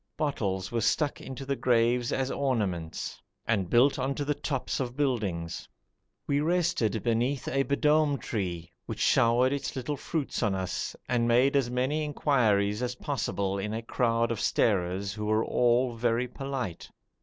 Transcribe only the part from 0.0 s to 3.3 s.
Bottles were stuck into the graves as ornaments,